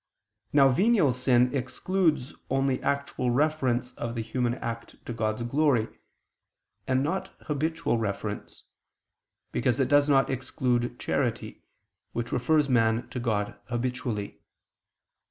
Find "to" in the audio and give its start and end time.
5.05-5.13, 13.09-13.19